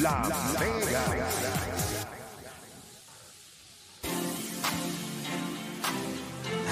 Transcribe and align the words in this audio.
La, 0.00 0.22
Mega. 0.60 1.02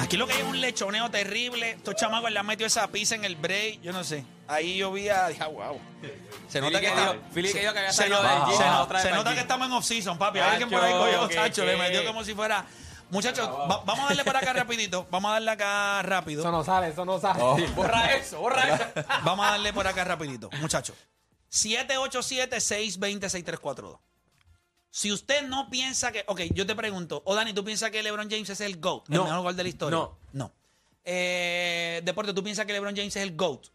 Aquí 0.01 0.17
lo 0.17 0.29
que 0.29 0.35
hay 0.35 0.43
es 0.43 0.47
un 0.47 0.61
lechoneo 0.61 1.11
terrible. 1.11 1.73
Estos 1.73 1.97
chamacos 1.97 2.31
le 2.31 2.39
han 2.39 2.47
metido 2.47 2.69
esa 2.69 2.87
pizza 2.93 3.17
en 3.17 3.25
el 3.25 3.35
break. 3.35 3.81
Yo 3.81 3.93
no 3.93 4.05
sé. 4.05 4.25
Ahí 4.47 4.77
yo 4.77 4.93
vi 4.93 5.09
a. 5.09 5.27
Dije, 5.31 5.43
ah, 5.43 5.49
wow. 5.49 5.81
Se 6.49 6.61
nota 6.61 6.79
que, 6.79 6.87
está- 6.87 7.17
Fili 7.35 7.53
que 7.53 7.65
yo 7.65 7.73
que 7.73 7.79
había 7.81 7.93
se, 7.93 8.03
salido 8.05 8.23
nota, 8.23 8.35
del 8.35 8.45
gym, 8.47 8.57
se 9.03 9.11
la 9.11 9.35
que 9.35 9.41
estamos 9.41 9.67
en 9.67 9.73
off-season, 9.73 10.17
papi. 10.17 10.39
Alguien 10.39 10.71
por 10.71 10.81
ahí 10.81 10.93
cogió, 10.93 11.29
tacho, 11.29 11.65
le 11.65 11.77
metió 11.77 12.05
como 12.05 12.23
si 12.23 12.35
fuera. 12.35 12.65
Muchachos, 13.11 13.49
va- 13.49 13.83
vamos 13.85 14.05
a 14.05 14.09
darle 14.09 14.25
por 14.25 14.37
acá 14.37 14.53
rapidito. 14.53 15.07
Vamos 15.11 15.31
a 15.31 15.35
darle 15.35 15.51
acá 15.51 16.03
rápido. 16.03 16.43
Eso 16.43 16.51
no 16.53 16.65
sale, 16.65 16.89
eso 16.89 17.05
no 17.05 17.19
sale. 17.21 17.67
Borra 17.77 18.15
eso, 18.15 18.41
borra 18.41 18.75
eso. 18.75 18.85
Vamos 19.25 19.47
a 19.47 19.51
darle 19.53 19.73
por 19.73 19.87
acá 19.87 20.05
rapidito. 20.05 20.51
Muchachos, 20.61 20.97
787-620-6342. 21.51 23.99
Si 24.93 25.13
usted 25.13 25.47
no 25.47 25.71
piensa 25.71 26.11
que... 26.11 26.25
Ok, 26.27 26.41
yo 26.53 26.67
te 26.67 26.75
pregunto. 26.75 27.23
O 27.25 27.35
Dani, 27.35 27.53
¿tú 27.53 27.65
piensas 27.65 27.91
que 27.91 28.03
LeBron 28.03 28.29
James 28.29 28.49
es 28.51 28.61
el 28.61 28.81
GOAT? 28.81 29.09
El 29.09 29.17
No. 29.19 29.25
mejor 29.25 29.43
gol 29.43 29.57
de 29.57 29.63
la 29.63 29.69
historia. 29.69 29.97
No. 29.99 30.19
No. 30.33 30.53
Eh, 31.05 32.01
Deporte, 32.05 32.35
¿tú 32.35 32.43
piensas 32.43 32.67
que 32.67 32.73
LeBron 32.73 32.97
James 32.97 33.15
es 33.15 33.23
el 33.23 33.37
GOAT? 33.37 33.67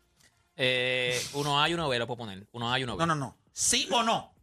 Eh, 0.58 1.22
uno 1.34 1.62
A 1.62 1.70
y 1.70 1.74
uno 1.74 1.88
B 1.88 1.98
lo 2.00 2.08
puedo 2.08 2.18
poner. 2.18 2.46
Uno 2.52 2.72
A 2.72 2.80
y 2.80 2.84
uno 2.84 2.98
B. 2.98 3.00
No, 3.00 3.06
no, 3.08 3.16
no. 3.16 3.38
¿Sí 3.54 3.88
o 3.92 4.04
no? 4.04 4.34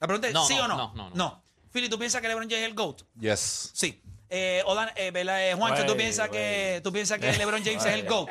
La 0.00 0.06
pregunta 0.06 0.28
es 0.28 0.34
No, 0.34 0.46
¿sí 0.46 0.54
no, 0.56 0.64
o 0.64 0.68
no? 0.68 0.76
no, 0.76 0.92
no, 0.94 1.10
no. 1.14 1.42
Philly, 1.70 1.88
¿tú 1.88 1.98
piensas 1.98 2.20
que 2.22 2.28
LeBron 2.28 2.48
James 2.48 2.62
es 2.62 2.68
el 2.68 2.74
GOAT? 2.74 3.02
Yes. 3.20 3.70
Sí. 3.74 4.02
Eh, 4.34 4.62
o 4.64 4.74
Dan- 4.74 4.90
eh, 4.96 5.10
¿verdad? 5.10 5.46
Eh, 5.50 5.54
Juancho, 5.54 5.84
¿tú 5.84 5.94
piensas 5.94 6.30
que, 6.30 6.80
¿tú 6.82 6.90
piensas 6.90 7.18
que 7.18 7.32
LeBron 7.34 7.62
James 7.62 7.84
es 7.84 7.92
el 7.92 8.06
GOAT? 8.06 8.30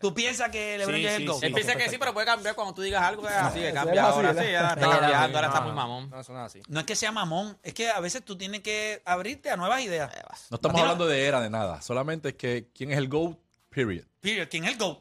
¿Tú 0.00 0.12
piensas 0.14 0.48
que 0.50 0.76
LeBron 0.78 0.96
Sí, 0.96 1.02
James 1.04 1.14
es 1.14 1.20
el 1.20 1.26
GOAT? 1.28 1.40
sí. 1.40 1.46
Él 1.46 1.52
piensa 1.52 1.76
que 1.76 1.88
sí, 1.88 1.98
pero 1.98 2.12
puede 2.14 2.26
cambiar 2.26 2.54
cuando 2.56 2.74
tú 2.74 2.82
digas 2.82 3.02
algo. 3.02 3.28
Es 3.28 3.34
así, 3.34 3.60
que 3.60 3.72
cambia 3.72 4.04
ahora. 4.04 4.32
Sí, 4.32 4.54
ahora 4.54 4.68
está 4.74 4.80
cambiando, 4.90 5.38
ahora 5.38 5.48
está 5.48 5.60
muy 5.60 5.72
mamón. 5.72 6.10
No, 6.10 6.20
eso 6.20 6.32
no 6.32 6.40
es 6.40 6.46
así. 6.46 6.62
No 6.68 6.80
es 6.80 6.86
que 6.86 6.96
sea 6.96 7.12
mamón, 7.12 7.56
es 7.62 7.74
que 7.74 7.88
a 7.90 8.00
veces 8.00 8.24
tú 8.24 8.36
tienes 8.36 8.60
que 8.62 9.02
abrirte 9.04 9.50
a 9.50 9.56
nuevas 9.56 9.80
ideas. 9.82 10.10
No 10.50 10.56
estamos 10.56 10.80
hablando 10.80 11.06
de 11.06 11.26
era 11.26 11.40
de 11.40 11.50
nada. 11.50 11.80
Solamente 11.80 12.30
es 12.30 12.34
que 12.34 12.68
quién 12.74 12.90
es 12.90 12.98
el 12.98 13.08
GOAT, 13.08 13.36
period. 13.70 14.04
Period. 14.20 14.48
¿Quién 14.50 14.64
es 14.64 14.72
el 14.72 14.78
GOAT? 14.78 14.98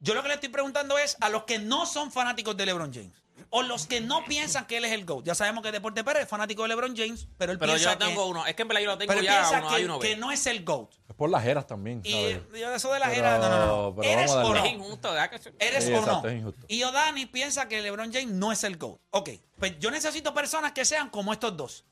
Yo 0.00 0.14
lo 0.14 0.22
que 0.22 0.28
le 0.28 0.34
estoy 0.34 0.48
preguntando 0.48 0.98
es 0.98 1.16
a 1.20 1.28
los 1.28 1.44
que 1.44 1.60
no 1.60 1.86
son 1.86 2.10
fanáticos 2.10 2.56
de 2.56 2.66
LeBron 2.66 2.92
James 2.92 3.21
o 3.54 3.62
los 3.62 3.86
que 3.86 4.00
no 4.00 4.24
piensan 4.24 4.66
que 4.66 4.78
él 4.78 4.84
es 4.86 4.92
el 4.92 5.04
GOAT. 5.04 5.24
Ya 5.26 5.34
sabemos 5.34 5.62
que 5.62 5.70
Deporte 5.70 6.02
Pérez 6.02 6.22
es 6.22 6.28
fanático 6.28 6.62
de 6.62 6.68
LeBron 6.68 6.96
James, 6.96 7.28
pero 7.36 7.52
él 7.52 7.58
Pero 7.58 7.72
piensa 7.74 7.92
yo 7.92 7.98
tengo 7.98 8.24
que, 8.24 8.30
uno. 8.30 8.46
Es 8.46 8.54
que 8.56 8.62
en 8.62 8.68
verdad 8.68 8.80
yo 8.82 8.86
lo 8.88 8.98
tengo 8.98 9.12
pero 9.12 9.22
ya, 9.22 9.32
piensa 9.40 9.58
uno 9.60 9.70
y 9.70 9.80
que, 9.80 9.84
uno 9.84 9.98
que 10.00 10.08
B. 10.08 10.16
no 10.16 10.32
es 10.32 10.46
el 10.46 10.64
GOAT. 10.64 10.90
Es 11.08 11.14
por 11.14 11.28
las 11.30 11.44
eras 11.44 11.66
también, 11.66 12.00
Y 12.02 12.12
¿sabes? 12.12 12.38
yo 12.58 12.74
eso 12.74 12.92
de 12.92 12.98
la 12.98 13.06
Pero- 13.08 13.18
era, 13.20 13.38
no, 13.38 13.48
no, 13.50 13.66
no. 13.90 13.94
pero 13.94 14.08
¿Eres 14.08 14.30
vamos 14.34 14.44
a 14.44 14.50
o 14.50 14.54
no? 14.54 14.64
Es 14.64 14.72
injusto, 14.72 15.14
¿Eres 15.58 15.84
Sí, 15.84 15.92
o 15.92 15.98
exacto, 15.98 16.22
no? 16.22 16.28
es 16.30 16.38
injusto. 16.38 16.66
Y 16.68 16.82
Odani 16.82 17.26
piensa 17.26 17.68
que 17.68 17.82
LeBron 17.82 18.10
James 18.12 18.32
no 18.32 18.50
es 18.52 18.64
el 18.64 18.78
GOAT. 18.78 18.98
Ok, 19.10 19.30
pues 19.58 19.78
yo 19.78 19.90
necesito 19.90 20.32
personas 20.32 20.72
que 20.72 20.84
sean 20.86 21.10
como 21.10 21.32
estos 21.32 21.54
dos. 21.56 21.84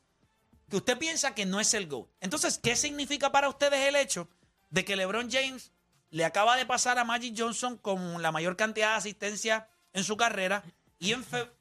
Que 0.67 0.77
usted 0.77 0.97
piensa 0.97 1.35
que 1.35 1.45
no 1.45 1.59
es 1.59 1.73
el 1.75 1.87
GOAT. 1.87 2.07
Entonces, 2.21 2.57
¿qué 2.57 2.75
significa 2.75 3.31
para 3.31 3.47
ustedes 3.49 3.87
el 3.87 3.95
hecho 3.95 4.27
de 4.71 4.83
que 4.83 4.95
LeBron 4.95 5.29
James 5.29 5.71
le 6.09 6.25
acaba 6.25 6.57
de 6.57 6.65
pasar 6.65 6.97
a 6.97 7.03
Magic 7.05 7.35
Johnson 7.37 7.77
con 7.77 8.21
la 8.21 8.31
mayor 8.31 8.57
cantidad 8.57 8.89
de 8.91 8.95
asistencia 8.95 9.67
en 9.93 10.03
su 10.03 10.17
carrera 10.17 10.63
y 11.01 11.13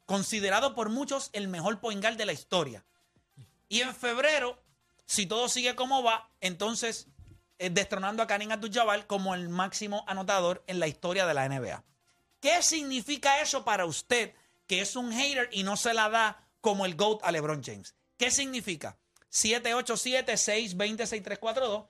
considerado 0.04 0.74
por 0.74 0.90
muchos 0.90 1.30
el 1.32 1.48
mejor 1.48 1.80
point 1.80 2.02
guard 2.02 2.16
de 2.16 2.26
la 2.26 2.34
historia? 2.34 2.84
Y 3.68 3.80
en 3.80 3.94
febrero, 3.94 4.62
si 5.06 5.24
todo 5.24 5.48
sigue 5.48 5.74
como 5.74 6.02
va, 6.02 6.28
entonces 6.42 7.06
eh, 7.58 7.70
destronando 7.70 8.22
a 8.22 8.26
Karim 8.26 8.52
Abdul-Jabbar 8.52 9.06
como 9.06 9.34
el 9.34 9.48
máximo 9.48 10.04
anotador 10.06 10.62
en 10.66 10.78
la 10.78 10.88
historia 10.88 11.24
de 11.26 11.34
la 11.34 11.48
NBA. 11.48 11.82
¿Qué 12.40 12.62
significa 12.62 13.40
eso 13.40 13.64
para 13.64 13.86
usted 13.86 14.34
que 14.66 14.82
es 14.82 14.94
un 14.94 15.10
hater 15.10 15.48
y 15.52 15.62
no 15.62 15.78
se 15.78 15.94
la 15.94 16.10
da 16.10 16.46
como 16.60 16.84
el 16.84 16.94
GOAT 16.94 17.24
a 17.24 17.32
LeBron 17.32 17.64
James? 17.64 17.94
¿Qué 18.18 18.30
significa? 18.30 18.98
787-620-6342. 19.30 21.88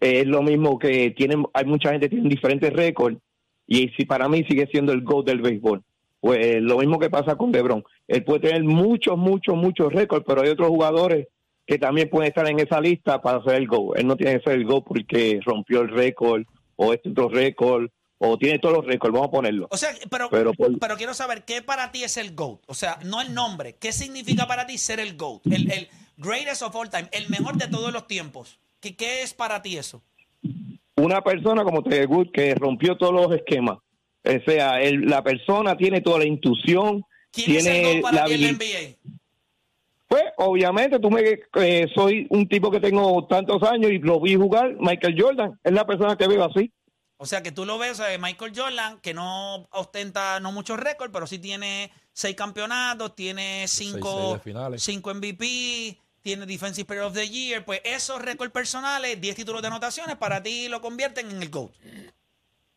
Eh, 0.01 0.21
es 0.21 0.27
lo 0.27 0.43
mismo 0.43 0.79
que 0.79 1.11
tienen, 1.11 1.45
hay 1.53 1.65
mucha 1.65 1.91
gente 1.91 2.09
que 2.09 2.17
tiene 2.17 2.29
diferentes 2.29 2.73
récords. 2.73 3.19
Y 3.67 3.89
si 3.97 4.05
para 4.05 4.29
mí 4.29 4.45
sigue 4.49 4.67
siendo 4.71 4.93
el 4.93 5.03
GOAT 5.03 5.27
del 5.27 5.43
béisbol. 5.43 5.83
Pues 6.21 6.39
eh, 6.39 6.61
lo 6.61 6.79
mismo 6.79 6.99
que 6.99 7.11
pasa 7.11 7.37
con 7.37 7.53
LeBron. 7.53 7.85
Él 8.07 8.25
puede 8.25 8.41
tener 8.41 8.63
muchos, 8.65 9.17
muchos, 9.17 9.57
muchos 9.57 9.93
récords, 9.93 10.25
pero 10.27 10.43
hay 10.43 10.51
otros 10.51 10.69
jugadores 10.69 11.29
que 11.67 11.79
también 11.79 12.09
pueden 12.09 12.29
estar 12.29 12.49
en 12.49 12.59
esa 12.61 12.81
lista 12.81 13.21
para 13.21 13.43
ser 13.43 13.57
el 13.57 13.69
GOAT. 13.69 13.99
Él 13.99 14.07
no 14.07 14.17
tiene 14.17 14.39
que 14.39 14.45
ser 14.45 14.55
el 14.55 14.65
GOAT 14.65 14.85
porque 14.85 15.41
rompió 15.45 15.83
el 15.83 15.89
récord 15.89 16.45
o 16.77 16.93
este 16.93 17.11
otro 17.11 17.29
récord 17.29 17.89
o 18.19 18.37
tiene 18.37 18.59
todos 18.59 18.77
los 18.77 18.85
récords, 18.87 19.13
vamos 19.13 19.29
a 19.29 19.33
ponerlo. 19.33 19.69
O 19.71 19.77
sea, 19.77 19.91
pero, 20.11 20.29
pero, 20.31 20.97
quiero 20.97 21.15
saber, 21.15 21.45
¿qué 21.45 21.63
para 21.63 21.93
ti 21.93 22.03
es 22.05 22.17
el 22.17 22.35
GOAT? 22.35 22.61
O 22.67 22.75
sea, 22.75 22.99
no 23.05 23.21
el 23.21 23.33
nombre. 23.33 23.77
¿Qué 23.79 23.93
significa 23.93 24.47
para 24.47 24.67
ti 24.67 24.77
ser 24.79 24.99
el 25.01 25.17
GOAT? 25.17 25.47
El, 25.47 25.71
el 25.71 25.89
greatest 26.17 26.63
of 26.63 26.75
all 26.75 26.91
time, 26.91 27.09
el 27.13 27.29
mejor 27.29 27.57
de 27.57 27.69
todos 27.69 27.93
los 27.93 28.07
tiempos. 28.07 28.59
¿Qué, 28.81 28.97
qué 28.97 29.23
es 29.23 29.35
para 29.35 29.63
ti 29.63 29.77
eso? 29.77 30.03
una 30.97 31.23
persona 31.23 31.63
como 31.63 31.81
Tiger 31.85 32.09
Woods 32.09 32.31
que 32.33 32.57
rompió 32.57 32.97
todos 32.97 33.13
los 33.15 33.33
esquemas. 33.37 33.79
O 34.25 34.45
sea, 34.45 34.81
el- 34.81 35.07
la 35.07 35.23
persona 35.23 35.77
tiene 35.77 36.01
toda 36.01 36.19
la 36.19 36.25
intuición, 36.27 37.05
¿Quién 37.31 37.53
es 37.57 37.67
el 37.67 37.73
tiene 37.83 38.01
para 38.03 38.17
la 38.17 38.23
habilidad. 38.25 38.51
NBA? 38.55 38.97
Pues, 40.09 40.25
obviamente, 40.39 40.99
tú 40.99 41.09
me 41.11 41.23
eh, 41.55 41.87
soy 41.95 42.27
un 42.31 42.49
tipo 42.49 42.69
que 42.71 42.81
tengo 42.81 43.27
tantos 43.29 43.63
años 43.63 43.93
y 43.93 43.99
lo 43.99 44.19
vi 44.21 44.35
jugar. 44.35 44.75
Michael 44.81 45.15
Jordan 45.17 45.61
es 45.63 45.73
la 45.73 45.87
persona 45.87 46.17
que 46.17 46.27
veo 46.27 46.43
así. 46.45 46.73
O 47.21 47.27
sea, 47.27 47.43
que 47.43 47.51
tú 47.51 47.65
lo 47.67 47.79
ves, 47.79 47.99
eh, 48.01 48.17
Michael 48.19 48.53
Jordan, 48.55 49.01
que 49.01 49.13
no 49.13 49.67
ostenta 49.73 50.39
no 50.39 50.53
muchos 50.53 50.79
récords, 50.79 51.11
pero 51.13 51.27
sí 51.27 51.39
tiene 51.41 51.91
seis 52.13 52.37
campeonatos, 52.37 53.15
tiene 53.17 53.67
seis 53.67 53.91
cinco, 53.93 54.39
finales. 54.39 54.83
cinco 54.85 55.13
MVP, 55.13 55.99
tiene 56.23 56.47
Defensive 56.47 56.87
Player 56.87 57.03
of 57.05 57.15
the 57.15 57.29
Year. 57.29 57.65
Pues 57.65 57.81
esos 57.85 58.23
récords 58.23 58.53
personales, 58.53 59.21
10 59.21 59.35
títulos 59.35 59.61
de 59.63 59.67
anotaciones, 59.67 60.17
para 60.17 60.41
ti 60.43 60.69
lo 60.69 60.81
convierten 60.81 61.29
en 61.31 61.43
el 61.43 61.51
GOAT. 61.51 61.73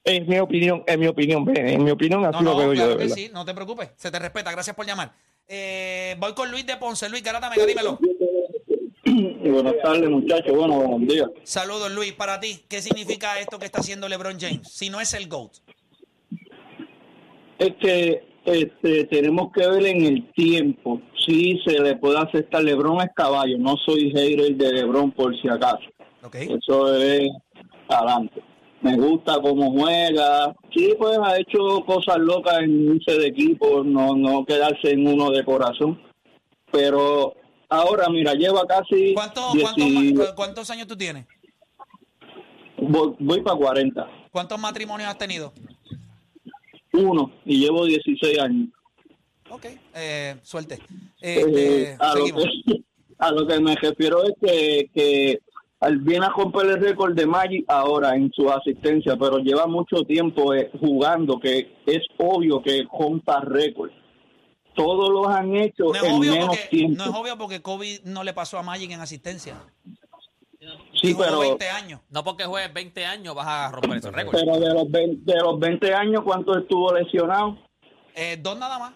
Es 0.03 0.27
mi 0.27 0.39
opinión, 0.39 0.83
es 0.87 0.97
mi 0.97 1.05
opinión, 1.05 1.45
en 1.55 1.83
mi 1.83 1.91
opinión 1.91 2.25
así 2.25 2.43
No, 2.43 2.53
lo 2.53 2.57
veo 2.57 2.73
yo, 2.73 2.87
de 2.87 2.93
que 2.93 3.03
verdad. 3.03 3.15
sí, 3.15 3.29
no 3.31 3.45
te 3.45 3.53
preocupes, 3.53 3.91
se 3.95 4.09
te 4.09 4.17
respeta, 4.17 4.51
gracias 4.51 4.75
por 4.75 4.87
llamar. 4.87 5.13
Eh, 5.47 6.15
voy 6.17 6.33
con 6.33 6.49
Luis 6.49 6.65
de 6.65 6.77
Ponce. 6.77 7.07
Luis 7.09 7.21
Garata, 7.21 7.49
mega, 7.49 7.65
dímelo. 7.65 7.99
Buenas 9.21 9.75
tardes, 9.83 10.09
muchachos. 10.09 10.55
Bueno, 10.55 10.75
buenos 10.79 11.07
días. 11.07 11.29
Saludos, 11.43 11.91
Luis. 11.91 12.13
Para 12.13 12.39
ti, 12.39 12.59
¿qué 12.67 12.81
significa 12.81 13.39
esto 13.39 13.59
que 13.59 13.65
está 13.65 13.79
haciendo 13.79 14.07
LeBron 14.09 14.39
James? 14.39 14.67
Si 14.67 14.89
no 14.89 14.99
es 14.99 15.13
el 15.13 15.27
GOAT. 15.27 15.51
Es 17.59 17.75
que 17.79 18.23
este, 18.45 19.03
tenemos 19.05 19.51
que 19.51 19.67
ver 19.67 19.85
en 19.85 20.05
el 20.05 20.31
tiempo 20.33 20.99
si 21.25 21.59
se 21.65 21.79
le 21.79 21.95
puede 21.97 22.17
aceptar. 22.17 22.63
Lebron 22.63 23.01
es 23.01 23.09
caballo. 23.15 23.57
No 23.57 23.75
soy 23.77 24.11
hater 24.11 24.55
de 24.55 24.73
Lebron 24.73 25.11
por 25.11 25.39
si 25.39 25.47
acaso. 25.47 25.85
¿Ok? 26.23 26.35
Eso 26.35 26.95
es 26.95 27.29
adelante. 27.87 28.41
me 28.81 28.95
gusta 28.97 29.39
cómo 29.41 29.71
juega. 29.71 30.55
Sí, 30.75 30.93
pues 30.97 31.19
ha 31.23 31.37
hecho 31.37 31.83
cosas 31.85 32.17
locas 32.17 32.59
en 32.59 32.89
un 32.89 32.99
de 33.05 33.27
equipo, 33.27 33.83
no, 33.83 34.15
no 34.15 34.45
quedarse 34.45 34.91
en 34.91 35.07
uno 35.07 35.29
de 35.29 35.43
corazón. 35.43 36.01
Pero 36.71 37.35
ahora, 37.71 38.07
mira, 38.09 38.33
lleva 38.33 38.65
casi. 38.67 39.13
¿Cuánto- 39.13 39.51
10 39.53 39.63
cuántos 39.63 39.87
y- 39.87 40.13
ma- 40.13 40.35
¿Cuántos 40.35 40.69
años 40.69 40.87
tú 40.87 40.95
tienes? 40.95 41.25
voy, 42.77 43.15
voy 43.19 43.41
para 43.41 43.57
40. 43.57 44.07
¿Cuántos 44.31 44.59
matrimonios 44.59 45.09
has 45.09 45.17
tenido? 45.17 45.53
Uno, 46.93 47.31
y 47.45 47.59
llevo 47.59 47.85
16 47.85 48.39
años. 48.39 48.69
Ok, 49.49 49.65
eh, 49.95 50.35
suerte. 50.43 50.79
Eh, 51.21 51.39
Este, 51.45 51.97
a, 51.99 52.15
lo 52.15 52.25
que, 52.25 52.33
a 53.19 53.31
lo 53.31 53.47
que 53.47 53.59
me 53.59 53.75
refiero 53.75 54.23
es 54.23 54.33
que, 54.41 54.89
que 54.93 55.39
viene 55.99 56.25
a 56.25 56.29
romper 56.29 56.65
el 56.67 56.79
récord 56.81 57.13
de 57.15 57.25
Magic 57.25 57.65
ahora 57.67 58.15
en 58.15 58.31
su 58.33 58.49
asistencia, 58.49 59.15
pero 59.17 59.37
lleva 59.39 59.67
mucho 59.67 60.03
tiempo 60.03 60.53
eh, 60.53 60.69
jugando, 60.79 61.39
que 61.39 61.73
es 61.85 62.01
obvio 62.17 62.61
que 62.61 62.83
rompa 62.91 63.41
récord. 63.41 63.91
Todos 64.73 65.09
los 65.09 65.27
han 65.27 65.55
hecho 65.55 65.85
No 65.85 65.95
es, 65.95 66.03
en 66.03 66.13
obvio 66.13 66.31
menos 66.31 66.47
porque, 66.49 66.67
tiempo. 66.69 66.95
no 66.97 67.11
es 67.11 67.17
obvio 67.17 67.37
porque 67.37 67.61
Kobe 67.61 68.01
no 68.05 68.23
le 68.23 68.33
pasó 68.33 68.57
a 68.57 68.63
Magic 68.63 68.89
en 68.91 69.01
asistencia. 69.01 69.55
sí, 70.99 71.13
pero, 71.17 71.39
20 71.39 71.69
años. 71.69 71.99
No 72.09 72.23
porque 72.23 72.45
juegues 72.45 72.73
20 72.73 73.05
años 73.05 73.35
vas 73.35 73.47
a 73.47 73.71
romper 73.71 73.97
ese 73.97 74.11
récord. 74.11 74.37
pero 74.39 74.59
de, 74.59 74.73
los 74.73 74.89
20, 74.89 75.31
de 75.31 75.39
los 75.39 75.59
20 75.59 75.93
años, 75.93 76.21
¿cuánto 76.23 76.57
estuvo 76.57 76.93
lesionado? 76.93 77.57
Eh, 78.15 78.37
dos 78.41 78.57
nada 78.57 78.77
más. 78.79 78.93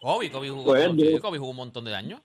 Kobe, 0.00 0.30
Kobe 0.30 0.50
jugó, 0.50 0.64
Pues, 0.72 1.20
Kobe 1.20 1.38
jugó 1.38 1.50
un 1.50 1.56
montón 1.56 1.84
de 1.84 1.94
años. 1.94 2.20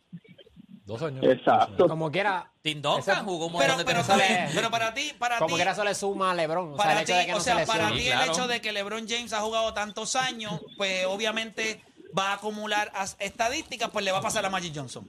Dos 0.85 1.01
años. 1.03 1.23
Exacto. 1.23 1.87
Como 1.87 2.11
quiera, 2.11 2.51
Tim 2.61 2.81
Duncan 2.81 3.23
jugó 3.25 3.45
un 3.45 3.53
Pero, 3.53 3.75
montón 3.75 3.77
de 3.77 3.85
pero, 3.85 4.51
pero 4.53 4.71
para 4.71 4.93
ti, 4.93 5.11
para 5.17 5.37
como 5.37 5.49
ti, 5.49 5.55
quiera 5.55 5.71
eso 5.71 5.83
le 5.83 5.95
suma 5.95 6.31
a 6.31 6.35
LeBron. 6.35 6.73
O 6.73 6.75
sea, 6.75 6.77
para 6.77 6.91
el 6.93 6.97
hecho 7.03 7.13
ti, 7.13 7.19
de 7.19 7.25
que 7.27 7.31
no 7.31 7.37
o 7.37 7.41
sea, 7.41 7.59
se 7.59 7.65
para 7.65 7.91
ti 7.91 7.99
Sí, 7.99 8.07
el 8.09 8.29
hecho 8.29 8.47
de 8.47 8.61
que 8.61 8.71
LeBron 8.71 9.07
James 9.07 9.31
ha 9.33 9.39
jugado 9.41 9.73
tantos 9.73 10.15
años, 10.15 10.59
pues 10.77 11.05
obviamente 11.05 11.81
va 12.17 12.31
a 12.31 12.33
acumular 12.35 12.91
as- 12.93 13.15
estadísticas, 13.19 13.89
pues 13.89 14.03
le 14.05 14.11
va 14.11 14.19
a 14.19 14.21
pasar 14.21 14.45
a 14.45 14.49
Magic 14.49 14.73
Johnson. 14.75 15.07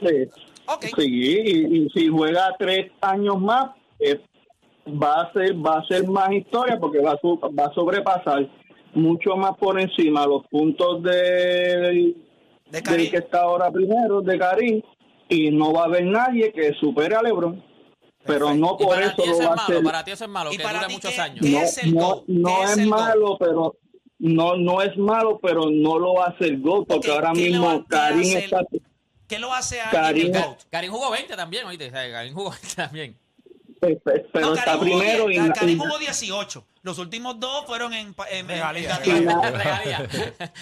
Sí. 0.00 0.28
Ok. 0.66 0.84
Sí, 0.96 1.04
y, 1.06 1.76
y 1.84 1.90
si 1.90 2.08
juega 2.08 2.54
tres 2.58 2.90
años 3.00 3.40
más, 3.40 3.70
eh, 3.98 4.20
va 4.88 5.22
a 5.22 5.32
ser 5.32 5.54
va 5.64 5.78
a 5.78 5.86
ser 5.86 6.06
más 6.08 6.30
historia 6.32 6.78
porque 6.78 7.00
va 7.00 7.12
a, 7.12 7.18
su- 7.20 7.38
va 7.58 7.66
a 7.66 7.74
sobrepasar 7.74 8.48
mucho 8.94 9.36
más 9.36 9.56
por 9.58 9.80
encima 9.80 10.26
los 10.26 10.46
puntos 10.48 11.02
de, 11.02 12.14
De 12.70 12.80
del 12.80 13.10
que 13.10 13.16
está 13.18 13.42
ahora 13.42 13.70
primero, 13.70 14.20
de 14.22 14.38
Karim, 14.38 14.82
y 15.28 15.50
no 15.50 15.72
va 15.72 15.82
a 15.82 15.84
haber 15.86 16.04
nadie 16.04 16.52
que 16.52 16.72
supere 16.74 17.14
a 17.14 17.22
LeBron. 17.22 17.62
Pero 18.24 18.54
no 18.54 18.76
por 18.76 19.02
eso 19.02 19.14
lo 19.26 19.38
va 19.38 19.44
a 19.46 19.54
hacer. 19.54 19.82
para 19.82 20.04
ti 20.04 20.12
eso 20.12 20.24
es 20.24 20.30
malo, 20.30 20.52
¿Y 20.52 20.56
que 20.56 20.62
para 20.62 20.88
muchos 20.88 21.10
qué- 21.12 21.20
años. 21.20 21.40
qué 21.42 21.50
No, 21.50 21.58
es 21.60 21.78
el 21.78 21.94
no, 21.94 22.00
GOAT? 22.00 22.24
no 22.28 22.48
¿Qué 22.56 22.62
es 22.62 22.70
es 22.70 22.78
el 22.78 22.88
GOAT? 22.88 23.00
malo, 23.00 23.36
pero 23.40 23.76
no 24.22 24.56
no 24.56 24.80
es 24.82 24.96
malo, 24.96 25.40
pero 25.42 25.68
no 25.70 25.98
lo 25.98 26.22
hace 26.24 26.44
el 26.44 26.60
GOAT, 26.60 26.86
porque 26.86 27.10
ahora 27.10 27.32
¿qué 27.34 27.40
le 27.42 27.50
mismo 27.50 27.84
Karim 27.88 28.36
está... 28.36 28.60
¿Qué 29.26 29.38
lo 29.40 29.52
hace 29.52 29.80
a 29.80 29.90
Karim- 29.90 30.26
el 30.34 30.40
GOAT? 30.42 30.62
Karim 30.70 30.90
jugó 30.92 31.10
20 31.10 31.34
también, 31.36 31.66
oíste. 31.66 31.88
o 31.88 31.90
sea, 31.90 32.10
Karim 32.10 32.32
jugó 32.34 32.50
20 32.50 32.68
también. 32.76 33.16
Pero 33.80 33.98
No, 34.40 34.54
está 34.54 34.64
Karim 34.78 34.80
primero 34.80 35.28
y, 35.28 35.36
Ka- 35.36 35.52
Karim 35.54 35.78
jugó 35.80 35.98
18. 35.98 36.64
Los 36.82 36.98
últimos 36.98 37.40
dos 37.40 37.66
fueron 37.66 37.92
en, 37.94 38.14
en, 38.30 38.46
Regalía, 38.48 38.98
regalía. 38.98 40.08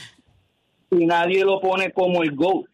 Y 0.92 1.06
nadie 1.06 1.44
lo 1.44 1.60
pone 1.60 1.92
como 1.92 2.22
el 2.22 2.34
GOAT. 2.34 2.64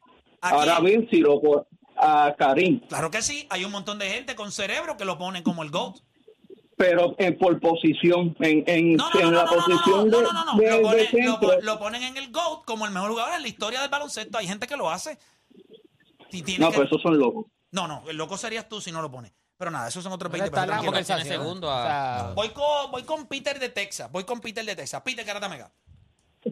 ¿A 0.41 0.51
Ahora 0.51 0.79
bien, 0.81 1.07
si 1.11 1.19
lo 1.19 1.41
pone 1.41 1.63
a 1.97 2.35
Karim, 2.39 2.81
Claro 2.89 3.11
que 3.11 3.23
sí, 3.23 3.47
hay 3.51 3.65
un 3.65 3.73
montón 3.73 3.99
de 3.99 4.09
gente 4.09 4.37
con 4.37 4.53
cerebro 4.53 4.97
que 4.97 5.05
lo 5.05 5.19
ponen 5.19 5.43
como 5.43 5.63
el 5.65 5.71
GOAT. 5.71 5.97
Pero 6.77 7.15
en, 7.19 7.39
por 7.39 7.59
posición, 7.61 8.37
en, 8.41 8.63
en, 8.67 8.95
No, 8.97 9.09
no, 9.11 9.21
en 9.21 9.25
no, 9.27 9.31
la 9.33 9.45
no, 9.45 9.51
no, 9.51 9.57
no, 9.57 9.65
posición 9.65 10.11
no, 10.11 10.17
de, 10.19 10.23
no, 10.25 10.33
no, 10.33 10.45
no. 10.45 10.57
de- 10.59 10.83
Lo, 10.83 10.91
de 10.91 11.05
ponen, 11.07 11.27
lo 11.31 11.61
lo 11.63 11.79
ponen 11.79 12.03
en 12.03 12.17
el 12.19 12.31
GOAT 12.31 12.65
como 12.67 12.85
el 12.87 12.93
mejor 12.93 13.11
jugador 13.11 13.35
en 13.35 13.43
la 13.43 13.49
historia 13.49 13.81
del 13.81 13.89
baloncesto. 13.91 14.37
Hay 14.39 14.47
gente 14.47 14.67
que 14.67 14.77
lo 14.77 14.91
hace. 14.91 15.19
Tiene 16.31 16.59
No, 16.59 16.71
que- 16.71 16.77
pues 16.77 16.89
esos 16.89 17.01
son 17.03 17.19
locos. 17.19 17.47
no, 17.71 17.87
no, 17.89 18.05
el 18.09 18.17
loco 18.17 18.37
serías 18.37 18.69
tú 18.69 18.81
si 18.81 18.93
no 18.93 19.01
lo 19.03 19.11
pones. 19.11 19.33
Pero 19.59 19.71
nada, 19.71 19.89
esos 19.89 20.03
son 20.05 20.13
otros 20.13 20.29
Esa 20.35 20.45
20 20.45 20.47
está 20.49 20.61
pesos. 20.61 20.67
la 20.69 20.73
tranquilo. 20.75 20.93
porque 20.93 21.01
él 21.01 21.07
tiene 21.07 21.21
conversación. 21.23 21.45
segundo 21.45 21.71
a- 21.71 22.33
Voy 22.35 22.49
con, 22.51 22.91
voy 22.91 23.03
con 23.05 23.27
Peter 23.27 23.59
de 23.59 23.69
Texas. 23.71 24.13
Voy 24.13 24.25
con 24.25 24.41
Peter 24.41 24.65
de 24.65 24.77
Texas. 24.77 25.01
Peter 25.03 25.25
Garata 25.25 25.49
Mega. 25.49 25.73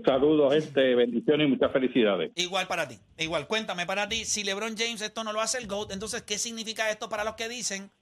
Saludos, 0.04 0.52
gente, 0.54 0.94
bendiciones 0.96 1.46
y 1.46 1.50
muchas 1.50 1.70
felicidades. 1.70 2.32
Igual 2.34 2.66
para 2.66 2.88
ti. 2.88 2.98
Igual, 3.18 3.46
cuéntame 3.46 3.86
para 3.86 4.08
ti, 4.08 4.24
si 4.24 4.42
LeBron 4.42 4.74
James 4.76 5.00
esto 5.02 5.22
no 5.22 5.32
lo 5.32 5.40
hace 5.40 5.58
el 5.58 5.68
GOAT, 5.68 5.92
entonces, 5.92 6.22
¿qué 6.22 6.36
significa 6.38 6.90
esto 6.90 7.08
para 7.08 7.22
los 7.22 7.34
que 7.34 7.48
dicen, 7.48 7.92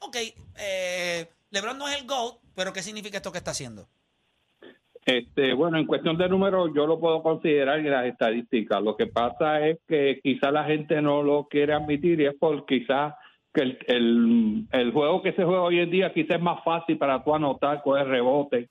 ok, 0.00 0.16
eh, 0.56 1.30
LeBron 1.50 1.78
no 1.78 1.88
es 1.88 2.00
el 2.00 2.06
GOAT, 2.06 2.38
pero 2.54 2.72
¿qué 2.72 2.82
significa 2.82 3.16
esto 3.16 3.32
que 3.32 3.38
está 3.38 3.50
haciendo? 3.50 3.86
Este, 5.04 5.54
bueno, 5.54 5.78
en 5.78 5.86
cuestión 5.86 6.16
de 6.18 6.28
números, 6.28 6.70
yo 6.74 6.86
lo 6.86 7.00
puedo 7.00 7.22
considerar 7.22 7.78
en 7.80 7.90
las 7.90 8.06
estadísticas. 8.06 8.82
Lo 8.82 8.96
que 8.96 9.06
pasa 9.06 9.66
es 9.66 9.78
que 9.88 10.20
quizá 10.22 10.50
la 10.50 10.64
gente 10.64 11.00
no 11.00 11.22
lo 11.22 11.48
quiere 11.48 11.72
admitir 11.72 12.20
y 12.20 12.26
es 12.26 12.34
por 12.34 12.66
quizás 12.66 13.14
que 13.52 13.62
el, 13.62 14.66
el, 14.70 14.92
juego 14.92 15.22
que 15.22 15.32
se 15.32 15.44
juega 15.44 15.62
hoy 15.62 15.80
en 15.80 15.90
día 15.90 16.12
quizás 16.12 16.36
es 16.36 16.42
más 16.42 16.62
fácil 16.62 16.98
para 16.98 17.24
tú 17.24 17.34
anotar, 17.34 17.82
coger 17.82 18.06
rebote, 18.06 18.68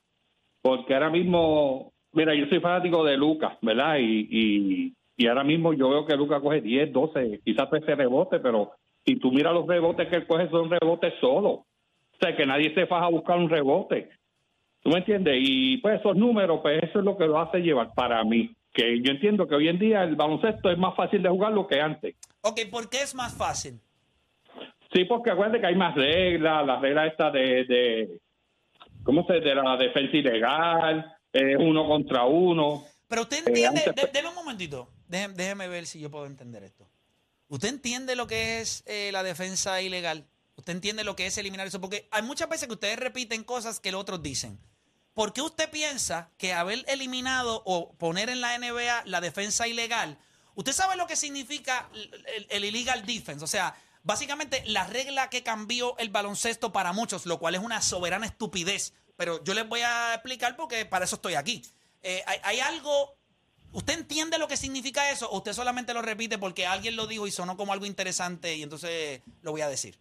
porque 0.62 0.94
ahora 0.94 1.10
mismo, 1.10 1.92
mira, 2.14 2.34
yo 2.34 2.46
soy 2.46 2.60
fanático 2.62 3.04
de 3.04 3.18
Lucas, 3.18 3.58
¿verdad? 3.62 3.98
Y, 4.00 4.28
y, 4.30 4.94
y 5.18 5.28
ahora 5.28 5.44
mismo 5.44 5.74
yo 5.74 5.90
veo 5.90 6.06
que 6.06 6.16
Lucas 6.16 6.42
coge 6.42 6.62
10, 6.62 6.94
12, 6.94 7.42
quizás 7.44 7.70
13 7.70 7.96
rebotes, 7.96 8.40
pero 8.42 8.72
si 9.06 9.18
tú 9.18 9.32
miras 9.32 9.54
los 9.54 9.68
rebotes 9.68 10.08
que 10.08 10.16
él 10.16 10.28
coge 10.28 10.50
son 10.50 10.70
rebotes 10.70 11.14
solo. 11.20 11.66
O 12.22 12.26
sea, 12.26 12.36
que 12.36 12.46
nadie 12.46 12.74
se 12.74 12.86
faja 12.86 13.06
a 13.06 13.10
buscar 13.10 13.38
un 13.38 13.50
rebote. 13.50 14.10
¿Tú 14.82 14.90
me 14.90 15.00
entiendes? 15.00 15.36
Y 15.40 15.78
pues 15.78 16.00
esos 16.00 16.16
números, 16.16 16.60
pues 16.62 16.84
eso 16.84 17.00
es 17.00 17.06
lo 17.06 17.18
que 17.18 17.26
lo 17.26 17.40
hace 17.40 17.60
llevar 17.60 17.94
para 17.94 18.24
mí. 18.24 18.54
Que 18.74 19.02
yo 19.02 19.12
entiendo 19.12 19.48
que 19.48 19.56
hoy 19.56 19.68
en 19.70 19.80
día 19.80 20.04
el 20.04 20.16
baloncesto 20.16 20.70
es 20.70 20.78
más 20.78 20.96
fácil 20.96 21.24
de 21.24 21.30
jugarlo 21.30 21.68
que 21.68 21.80
antes. 21.82 22.16
Ok, 22.42 22.60
¿por 22.70 22.90
qué 22.90 23.02
es 23.02 23.16
más 23.16 23.34
fácil? 23.34 23.80
Sí, 24.94 25.06
porque 25.06 25.32
acuérdate 25.32 25.62
que 25.62 25.68
hay 25.68 25.76
más 25.76 25.96
reglas, 25.96 26.66
la 26.66 26.80
regla 26.80 27.08
esta 27.08 27.30
de, 27.32 27.64
de 27.66 28.20
¿cómo 29.04 29.26
se 29.26 29.40
de 29.40 29.56
la 29.56 29.78
defensa 29.78 30.16
ilegal, 30.18 31.16
eh, 31.34 31.56
uno 31.58 31.88
contra 31.88 32.26
uno. 32.26 32.84
Pero 33.08 33.22
usted 33.24 33.48
entiende, 33.48 33.82
antes- 33.88 33.96
de- 33.96 34.12
deme 34.12 34.30
un 34.30 34.36
momentito, 34.36 34.90
déjeme, 35.08 35.34
déjeme 35.36 35.68
ver 35.68 35.86
si 35.86 36.00
yo 36.00 36.10
puedo 36.12 36.26
entender 36.26 36.64
esto. 36.64 36.88
¿Usted 37.50 37.70
entiende 37.70 38.16
lo 38.16 38.28
que 38.28 38.60
es 38.62 38.84
eh, 38.88 39.10
la 39.12 39.24
defensa 39.24 39.82
ilegal? 39.82 40.26
¿Usted 40.60 40.74
entiende 40.74 41.04
lo 41.04 41.16
que 41.16 41.26
es 41.26 41.38
eliminar 41.38 41.68
eso? 41.68 41.82
Porque 41.82 42.08
hay 42.12 42.22
muchas 42.22 42.48
veces 42.50 42.68
que 42.68 42.74
ustedes 42.74 43.00
repiten 43.00 43.44
cosas 43.44 43.80
que 43.80 43.92
los 43.92 44.02
otros 44.02 44.22
dicen. 44.22 44.60
¿Por 45.14 45.34
qué 45.34 45.42
usted 45.42 45.70
piensa 45.70 46.30
que 46.38 46.54
haber 46.54 46.86
eliminado 46.88 47.62
o 47.66 47.94
poner 47.94 48.30
en 48.30 48.42
la 48.42 48.58
NBA 48.58 49.04
la 49.06 49.20
defensa 49.22 49.68
ilegal, 49.68 50.18
usted 50.56 50.72
sabe 50.72 50.96
lo 50.96 51.08
que 51.08 51.16
significa 51.16 51.90
el, 51.94 52.48
el- 52.50 52.64
illegal 52.66 53.06
defense? 53.06 53.44
O 53.44 53.48
sea, 53.48 53.76
básicamente 54.04 54.64
la 54.66 54.86
regla 54.86 55.30
que 55.30 55.44
cambió 55.44 55.98
el 55.98 56.10
baloncesto 56.10 56.72
para 56.72 56.94
muchos, 56.94 57.26
lo 57.26 57.40
cual 57.40 57.56
es 57.56 57.62
una 57.62 57.82
soberana 57.82 58.26
estupidez. 58.28 58.94
Pero 59.18 59.44
yo 59.44 59.54
les 59.54 59.68
voy 59.68 59.82
a 59.82 60.14
explicar 60.14 60.56
porque 60.56 60.86
para 60.86 61.06
eso 61.06 61.16
estoy 61.16 61.34
aquí. 61.36 61.64
Eh, 62.04 62.24
hay, 62.28 62.38
hay 62.44 62.60
algo 62.60 63.18
¿Usted 63.72 63.94
entiende 63.94 64.40
lo 64.40 64.48
que 64.48 64.58
significa 64.58 65.12
eso 65.12 65.30
o 65.30 65.38
usted 65.38 65.54
solamente 65.54 65.94
lo 65.94 66.02
repite 66.02 66.40
porque 66.40 66.66
alguien 66.66 66.96
lo 66.96 67.06
dijo 67.06 67.28
y 67.28 67.32
sonó 67.32 67.56
como 67.56 67.72
algo 67.72 67.86
interesante 67.86 68.56
y 68.56 68.64
entonces 68.64 69.22
lo 69.44 69.52
voy 69.52 69.62
a 69.62 69.70
decir? 69.70 70.00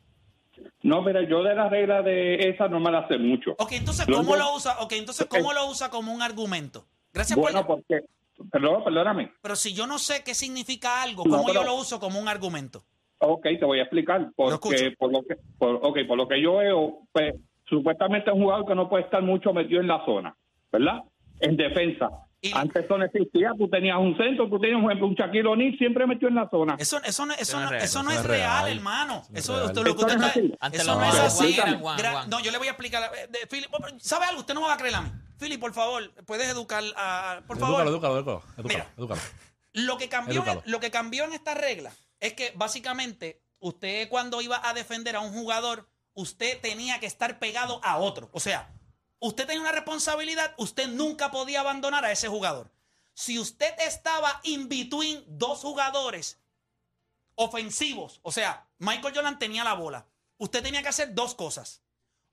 No, 0.88 1.02
mira, 1.02 1.23
yo 1.28 1.42
de 1.42 1.54
la 1.54 1.68
regla 1.68 2.02
de 2.02 2.49
esa 2.49 2.66
no 2.68 2.80
me 2.80 2.90
la 2.90 3.07
sé 3.09 3.18
mucho. 3.18 3.52
Ok, 3.59 3.73
entonces, 3.73 4.07
¿cómo 4.07 4.37
lo 4.37 4.54
usa? 4.54 4.80
Ok, 4.80 4.92
entonces, 4.92 5.26
¿cómo 5.26 5.52
lo 5.52 5.66
usa 5.66 5.90
como 5.90 6.12
un 6.12 6.23
argumento? 6.23 6.87
Gracias 7.12 7.38
Bueno, 7.38 7.66
por... 7.66 7.83
porque, 7.83 8.07
perdón, 8.50 8.85
perdóname. 8.85 9.33
Pero 9.42 9.54
si 9.57 9.75
yo 9.75 9.87
no 9.87 9.99
sé 9.99 10.23
qué 10.25 10.35
significa 10.35 11.02
algo, 11.02 11.25
No, 11.25 11.30
¿cómo 11.38 11.49
yo 11.49 11.61
pero- 11.61 11.64
lo 11.64 11.75
uso 11.76 12.00
como 12.00 12.18
un 12.18 12.28
argumento? 12.28 12.85
Ok, 13.21 13.42
te 13.59 13.64
voy 13.64 13.80
a 13.80 13.83
explicar. 13.83 14.21
Lo. 14.21 14.33
Porque 14.37 14.95
por 14.97 15.12
lo 15.12 15.23
que, 15.23 15.37
por, 15.59 15.80
okay, 15.83 16.04
por 16.07 16.16
lo 16.16 16.28
que 16.28 16.40
yo 16.40 16.57
veo, 16.57 17.00
pues, 17.12 17.35
supuestamente 17.68 18.30
es 18.30 18.37
un 18.37 18.42
jugador 18.45 18.64
que 18.66 18.75
no 18.76 18.88
puede 18.88 19.04
estar 19.04 19.23
mucho 19.23 19.52
metido 19.52 19.80
en 19.80 19.88
la 19.88 20.04
zona, 20.04 20.37
¿verdad? 20.73 21.02
En 21.40 21.57
defensa. 21.57 22.09
Y- 22.40 22.52
Antes 22.54 22.85
eso 22.85 22.97
no 22.97 23.04
existía, 23.04 23.50
tú 23.59 23.68
tenías 23.68 23.97
un 23.99 24.16
centro, 24.16 24.49
tú 24.49 24.61
tenías 24.61 24.78
un 24.78 24.85
ejemplo, 24.85 25.09
un 25.09 25.14
Shaquille 25.14 25.47
O'Neal 25.49 25.76
siempre 25.76 26.07
metió 26.07 26.28
en 26.28 26.37
la 26.37 26.49
zona. 26.49 26.76
Eso, 26.78 27.02
eso, 27.02 27.26
no, 27.26 27.35
eso, 27.35 27.59
no 27.61 27.73
eso 27.73 28.02
no 28.04 28.11
es 28.12 28.23
real, 28.25 28.68
hermano. 28.68 29.23
Eso 29.35 29.57
no 29.59 29.64
es 29.71 29.76
lo 29.76 29.83
que 29.97 30.02
usted 30.04 30.14
está- 30.14 30.26
así. 30.28 30.54
Eso 30.73 30.95
no 30.95 31.04
es 31.04 31.18
así. 31.18 31.57
yo 32.45 32.50
le 32.52 32.59
voy 32.59 32.68
a 32.68 32.71
explicar. 32.71 33.11
eh, 33.16 33.26
de- 33.28 33.47
Philip, 33.49 33.71
¿sabe 33.99 34.26
algo? 34.26 34.40
Usted 34.40 34.54
no 34.54 34.61
me 34.61 34.68
va 34.68 34.75
a 34.75 34.76
creer 34.76 34.95
a 34.95 35.00
mí. 35.02 35.11
Philip, 35.38 35.61
por 35.61 35.73
favor, 35.73 36.12
puedes 36.26 36.49
educar 36.49 36.83
a... 36.97 37.40
Por 37.47 37.59
favor. 37.59 37.87
Edúcalo, 37.87 38.16
edúcalo, 38.18 38.42
edúcalo. 38.57 38.85
Edúcalo. 38.97 39.21
Lo 39.73 39.99
que 39.99 40.09
cambió, 40.09 40.45
lo 40.64 40.80
que 40.80 40.90
cambió 40.90 41.25
en 41.25 41.33
esta 41.33 41.54
regla 41.54 41.92
es 42.21 42.35
que 42.35 42.52
básicamente 42.57 43.40
usted 43.61 44.09
cuando 44.09 44.40
iba 44.40 44.61
a 44.68 44.75
defender 44.75 45.14
a 45.16 45.21
un 45.21 45.33
jugador, 45.33 45.88
usted 46.14 46.61
tenía 46.61 46.99
que 47.00 47.07
estar 47.07 47.38
pegado 47.38 47.80
a 47.85 47.99
otro. 47.99 48.28
O 48.33 48.40
sea, 48.40 48.68
usted 49.20 49.46
tenía 49.46 49.60
una 49.62 49.72
responsabilidad, 49.72 50.54
usted 50.58 50.88
nunca 50.88 51.30
podía 51.30 51.60
abandonar 51.60 52.04
a 52.04 52.12
ese 52.12 52.28
jugador. 52.28 52.70
Si 53.14 53.38
usted 53.38 53.75
estaba 53.80 54.40
in 54.44 54.68
between 54.68 55.25
dos 55.26 55.60
jugadores 55.60 56.38
ofensivos, 57.34 58.20
o 58.22 58.32
sea, 58.32 58.66
Michael 58.78 59.14
Jordan 59.14 59.38
tenía 59.38 59.64
la 59.64 59.75
bola, 59.75 60.06
usted 60.38 60.62
tenía 60.62 60.82
que 60.82 60.88
hacer 60.88 61.14
dos 61.14 61.34
cosas. 61.34 61.82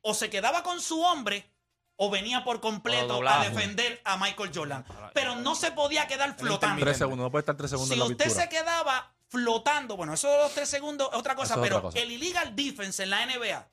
o 0.08 0.14
se 0.14 0.30
quedaba 0.30 0.62
con 0.62 0.82
su 0.82 1.02
hombre 1.02 1.50
o 1.96 2.12
venía 2.12 2.44
por 2.44 2.60
completo 2.62 3.28
a 3.28 3.44
defender 3.44 4.00
a 4.06 4.18
Michael 4.18 4.52
Jordan. 4.54 4.86
Pero 5.16 5.36
no 5.38 5.56
se 5.56 5.72
podía 5.72 6.06
quedar 6.08 6.36
flotando. 6.38 6.80
Tres 6.84 6.98
segundos, 6.98 7.24
no 7.26 7.32
puede 7.32 7.42
estar 7.42 7.58
tres 7.58 7.72
segundos 7.72 7.88
Si 7.90 7.94
en 7.94 8.00
la 8.00 8.06
usted 8.06 8.26
pintura. 8.26 8.44
se 8.44 8.50
quedaba 8.50 9.16
flotando, 9.30 9.98
bueno, 9.98 10.14
eso 10.14 10.30
de 10.30 10.38
los 10.38 10.54
tres 10.54 10.70
segundos 10.70 11.10
es 11.12 11.18
otra 11.18 11.36
cosa, 11.36 11.56
es 11.56 11.60
pero 11.62 11.78
otra 11.78 11.90
cosa. 11.90 12.00
el 12.00 12.12
illegal 12.12 12.56
defense 12.56 13.02
en 13.02 13.10
la 13.10 13.26
NBA, 13.26 13.68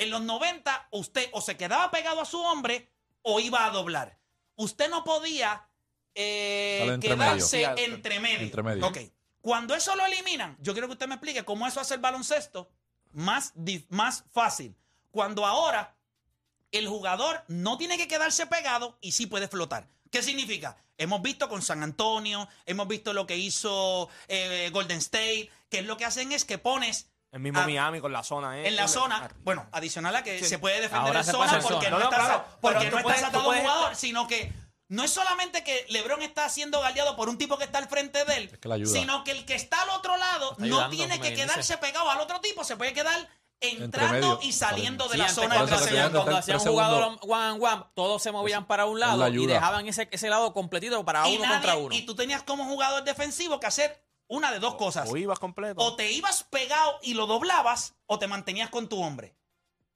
en 0.00 0.10
los 0.10 0.22
90, 0.22 0.88
usted 0.92 1.28
o 1.32 1.42
se 1.42 1.58
quedaba 1.58 1.90
pegado 1.90 2.22
a 2.22 2.24
su 2.24 2.40
hombre 2.40 2.90
o 3.20 3.38
iba 3.38 3.66
a 3.66 3.70
doblar. 3.70 4.18
Usted 4.56 4.88
no 4.88 5.04
podía 5.04 5.68
eh, 6.14 6.86
entre 6.88 7.10
quedarse 7.10 7.68
medio. 7.68 7.84
entre 7.84 8.20
medio. 8.20 8.40
Entre 8.40 8.62
medio. 8.62 8.86
Ok. 8.86 8.98
Cuando 9.42 9.74
eso 9.74 9.94
lo 9.96 10.04
eliminan, 10.06 10.56
yo 10.60 10.72
quiero 10.72 10.88
que 10.88 10.94
usted 10.94 11.06
me 11.06 11.16
explique 11.16 11.44
cómo 11.44 11.66
eso 11.66 11.80
hace 11.80 11.94
el 11.94 12.00
baloncesto 12.00 12.70
más, 13.12 13.52
más 13.90 14.24
fácil. 14.32 14.74
Cuando 15.10 15.44
ahora 15.44 15.94
el 16.72 16.88
jugador 16.88 17.44
no 17.48 17.76
tiene 17.76 17.98
que 17.98 18.08
quedarse 18.08 18.46
pegado 18.46 18.96
y 19.02 19.12
sí 19.12 19.26
puede 19.26 19.48
flotar. 19.48 19.86
¿Qué 20.10 20.22
significa? 20.22 20.78
Hemos 20.96 21.20
visto 21.20 21.48
con 21.48 21.60
San 21.60 21.82
Antonio, 21.82 22.48
hemos 22.64 22.88
visto 22.88 23.12
lo 23.12 23.26
que 23.26 23.36
hizo 23.36 24.08
eh, 24.28 24.70
Golden 24.72 24.98
State, 24.98 25.50
que 25.68 25.80
es 25.80 25.84
lo 25.84 25.98
que 25.98 26.06
hacen 26.06 26.32
es 26.32 26.46
que 26.46 26.56
pones 26.56 27.10
El 27.32 27.40
mismo 27.40 27.60
Ah, 27.60 27.64
Miami 27.66 28.00
con 28.00 28.12
la 28.12 28.22
zona. 28.24 28.58
¿eh? 28.58 28.66
en 28.68 28.76
la 28.76 28.82
El- 28.84 28.88
zona, 28.88 29.30
bueno, 29.44 29.66
adicional 29.72 30.16
a 30.16 30.22
que 30.24 30.38
Sí. 30.40 30.46
se 30.46 30.58
puede 30.58 30.80
defender 30.80 31.06
Ahora 31.08 31.20
en 31.20 31.26
zona 31.26 31.60
porque 31.60 31.86
zona. 31.86 31.90
no, 31.90 31.98
No, 31.98 31.98
no, 31.98 32.10
está, 32.10 32.16
claro, 32.16 32.44
porque 32.60 32.90
no 32.90 32.98
está 32.98 33.26
atado 33.28 33.44
puedes- 33.44 33.62
jugador, 33.62 33.94
sino 33.96 34.26
que 34.26 34.52
no 34.88 35.04
es 35.04 35.10
solamente 35.12 35.62
que 35.62 35.86
LeBron 35.90 36.22
está 36.22 36.48
siendo 36.48 36.80
galdeado 36.80 37.14
por 37.14 37.28
un 37.28 37.38
tipo 37.38 37.56
que 37.56 37.62
está 37.64 37.78
al 37.78 37.88
frente 37.88 38.24
de 38.24 38.36
él, 38.36 38.50
Es 38.52 38.58
que 38.58 38.86
sino 38.86 39.22
que 39.22 39.30
el 39.30 39.44
que 39.46 39.54
está 39.54 39.80
al 39.82 39.90
otro 39.90 40.16
lado 40.16 40.50
Está 40.52 40.60
no 40.66 40.76
ayudando, 40.76 40.96
tiene 40.96 41.20
que 41.20 41.34
quedarse 41.34 41.58
dice. 41.60 41.78
pegado 41.78 42.10
al 42.10 42.18
otro 42.18 42.40
tipo, 42.40 42.64
se 42.64 42.76
puede 42.76 42.92
quedar 42.92 43.28
entrando 43.60 44.36
medio, 44.36 44.38
y 44.42 44.52
saliendo 44.52 45.04
de 45.06 45.12
Sí, 45.12 45.18
la 45.18 45.28
zona 45.28 45.54
de 45.64 45.70
que 45.70 46.10
cuando 46.16 46.36
hacían 46.38 46.58
jugador 46.58 47.18
one 47.20 47.50
on 47.50 47.62
one, 47.62 47.84
todos 47.94 48.22
se 48.22 48.32
movían 48.32 48.66
para 48.66 48.86
un 48.86 48.98
la 48.98 49.08
lado 49.14 49.28
y 49.28 49.46
dejaban 49.46 49.86
ese, 49.86 50.08
ese 50.10 50.28
lado 50.30 50.52
completito 50.52 51.04
para 51.04 51.28
y, 51.28 51.36
uno 51.36 51.44
nadie- 51.44 51.52
contra 51.56 51.76
uno. 51.76 51.94
y 51.94 52.02
tú 52.02 52.16
tenías 52.16 52.42
como 52.42 52.64
jugador 52.64 53.04
defensivo 53.04 53.60
que 53.60 53.66
hacer 53.66 54.02
una 54.30 54.52
de 54.52 54.60
dos 54.60 54.76
cosas. 54.76 55.10
O 55.10 55.16
ibas 55.16 55.38
completo. 55.38 55.82
O 55.82 55.96
te 55.96 56.12
ibas 56.12 56.44
pegado 56.44 56.98
y 57.02 57.14
lo 57.14 57.26
doblabas 57.26 57.94
o 58.06 58.18
te 58.18 58.28
mantenías 58.28 58.70
con 58.70 58.88
tu 58.88 59.02
hombre. 59.02 59.34